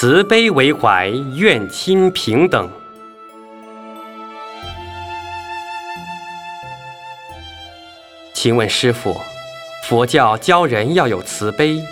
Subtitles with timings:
[0.00, 2.66] 慈悲为怀，愿亲平等。
[8.32, 9.20] 请问师傅，
[9.84, 11.84] 佛教教人要有慈悲，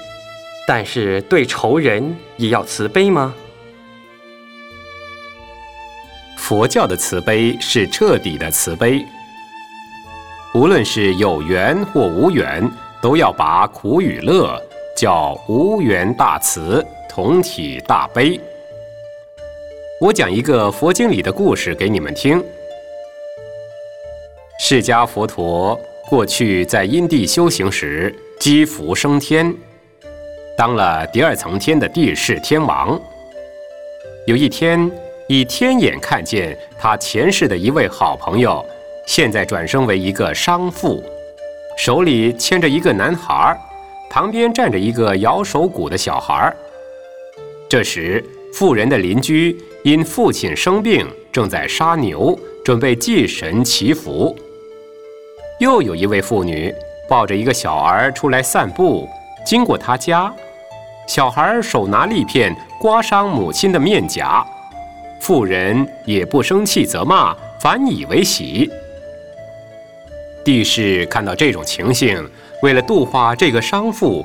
[0.66, 3.34] 但是对仇人也要慈悲吗？
[6.38, 9.04] 佛教的慈悲是彻底的慈悲，
[10.54, 12.66] 无论是有缘或无缘，
[13.02, 14.58] 都要把苦与乐
[14.96, 16.82] 叫无缘大慈，
[17.18, 18.40] 同体大悲。
[20.00, 22.40] 我讲一个佛经里的故事给你们听。
[24.60, 25.76] 释迦佛陀
[26.08, 29.52] 过去在因地修行时，积福升天，
[30.56, 32.96] 当了第二层天的地势天王。
[34.28, 34.88] 有一天。
[35.26, 38.64] 以天眼看见他前世的一位好朋友，
[39.06, 41.02] 现在转生为一个商妇，
[41.76, 43.54] 手里牵着一个男孩，
[44.08, 46.54] 旁边站着一个摇手鼓的小孩。
[47.68, 54.34] 这时，妇人的邻居因父亲生病，正在杀牛，准备祭神祈福。
[55.60, 56.74] 又有一位妇女
[57.06, 59.06] 抱着一个小儿出来散步，
[59.44, 60.32] 经过他家，
[61.06, 64.42] 小孩手拿利片刮伤母亲的面颊。
[65.20, 68.70] 妇人也不生气责骂，反以为喜。
[70.42, 72.26] 帝释看到这种情形，
[72.62, 74.24] 为了度化这个商妇，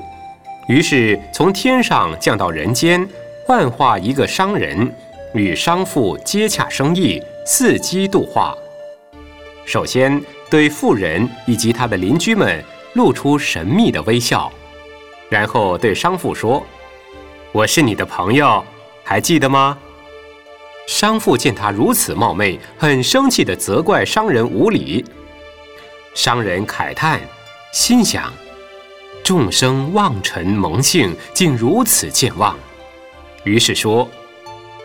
[0.70, 3.06] 于是从天上降到人间，
[3.46, 4.90] 幻化一个商人，
[5.34, 8.58] 与商妇接洽生意，伺机度化。
[9.66, 14.50] 首先对妇人以及他的邻居们露出神秘的微笑，
[15.30, 16.66] 然后对商妇说
[17.52, 18.64] ：“我是你的朋友，
[19.04, 19.78] 还记得吗？”
[20.88, 25.04] 商妇见他如此冒昧，很生气地责怪商人无礼。
[26.16, 27.20] 商人慨叹，
[27.74, 28.32] 心想：
[29.22, 32.58] 众生望尘蒙幸，竟如此健忘。
[33.44, 34.10] 于是说：“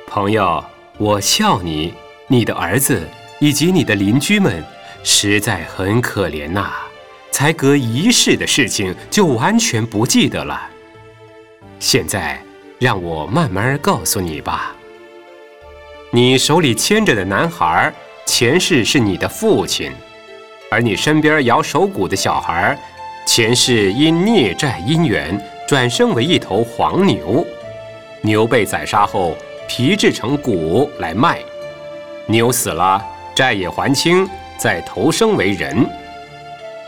[0.09, 0.64] 朋友，
[0.97, 1.95] 我笑你，
[2.27, 3.06] 你的儿子
[3.39, 4.64] 以及你的邻居们，
[5.05, 6.73] 实在很可怜呐！
[7.30, 10.61] 才隔一世的事情，就完全不记得了。
[11.79, 12.42] 现在，
[12.80, 14.75] 让我慢慢告诉你吧。”
[16.11, 17.92] 你手里牵着的男孩，
[18.27, 19.92] 前世是你的父亲；
[20.69, 22.77] 而你身边摇手鼓的小孩，
[23.25, 27.46] 前世因孽债因缘，转生为一头黄牛。
[28.20, 29.36] 牛被宰杀后，
[29.68, 31.40] 皮制成骨来卖。
[32.27, 33.02] 牛死了，
[33.34, 35.89] 债也还清，再投生为人。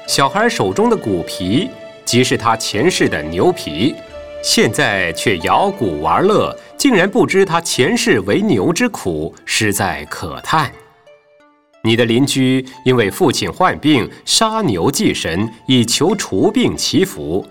[0.06, 1.70] 小孩手中的骨皮，
[2.04, 3.94] 即是他前世的牛皮。
[4.42, 10.72] 现在却摇鼓玩乐，竟然不知他前世为牛之苦，实在可叹。
[11.82, 17.46] 你的邻居因为父亲患病，杀牛祭神，以求除病祈福，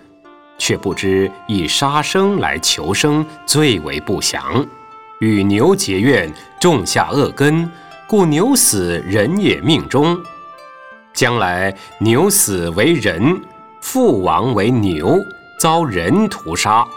[0.59, 4.63] 却不知以杀生来求生，最为不祥，
[5.19, 6.31] 与牛结怨，
[6.61, 7.67] 种下恶根，
[8.07, 10.15] 故牛死人也命中。
[11.11, 13.41] 将来牛死为人，
[13.81, 15.17] 父亡为牛。
[15.59, 16.87] 遭人屠杀。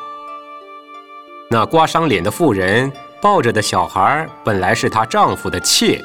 [1.51, 2.89] 那刮伤脸的妇人
[3.21, 6.01] 抱着的小孩，本来是她丈夫的妾，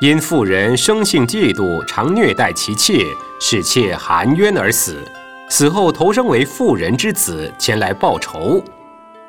[0.00, 3.04] 因妇人生性嫉妒，常虐待其妾，
[3.40, 5.04] 使妾含冤而死。
[5.52, 8.64] 死后投生为妇人之子，前来报仇。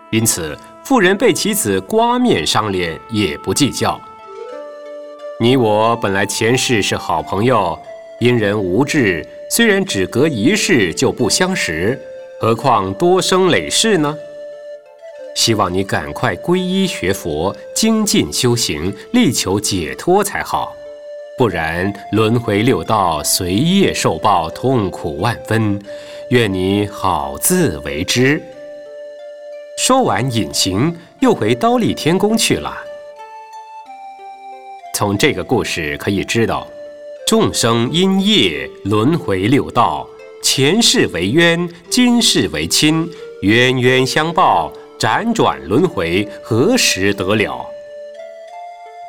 [0.09, 3.99] 因此，妇人被其子刮面伤脸，也不计较。
[5.37, 7.77] 你我本来前世是好朋友，
[8.21, 11.99] 因人无智，虽然只隔一世就不相识。
[12.39, 14.15] 何况多生累世呢？
[15.35, 20.73] 希望你赶快皈依学佛，精进修行，力求解脱才好。
[21.35, 25.81] 不然轮回六道，随业受报，痛苦万分。
[26.29, 28.39] 愿你好自为之。
[29.75, 32.71] 说完，隐形又回刀立天宫去了。
[34.93, 36.67] 从这个故事可以知道，
[37.25, 40.07] 众生因业轮回六道。
[40.43, 43.09] 前世为冤，今世为亲，
[43.41, 47.65] 冤冤相报，辗转轮回，何时得了？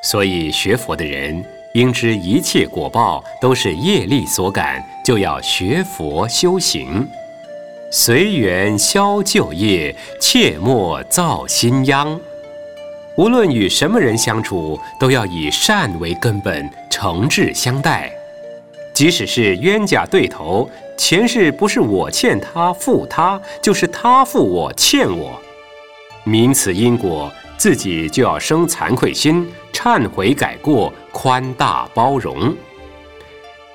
[0.03, 1.45] 所以学佛的人
[1.75, 7.05] 应知一切果报都是业力所感，就要学佛修行，
[7.91, 12.17] 随缘消旧业，切莫造新殃。
[13.17, 18.09] 无论与什么人相处，都要以善为根本，诚挚相待。
[18.93, 25.41] 即使是冤家对头，前世不是我欠他负他，就是他负我欠我，
[26.23, 32.55] 明此因果，自己就要生惭愧心，忏悔改过，宽大包容，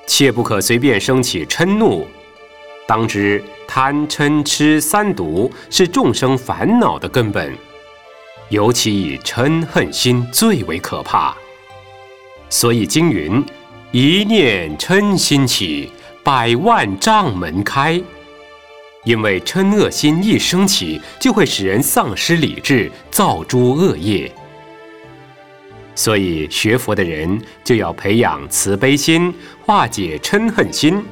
[0.06, 2.06] 切不可随便升起嗔怒。
[2.86, 7.56] 当知贪嗔痴三毒是众生烦恼的根本，
[8.48, 11.34] 尤其以嗔恨心最为可怕。
[12.48, 13.44] 所以经云
[13.92, 15.90] ：“一念嗔心起，
[16.22, 18.00] 百万障门开。”
[19.04, 24.30] 因为嗔恶心一升起，就会使人丧失理智，造诸恶业。
[25.94, 31.02] 所以学佛的人就要培养慈悲心，化解嗔恨心，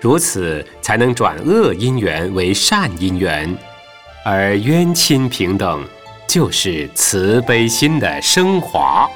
[0.00, 3.56] 如此才能转恶因缘为善因缘，
[4.24, 5.84] 而冤亲平等，
[6.26, 9.08] 就是慈悲心的升华。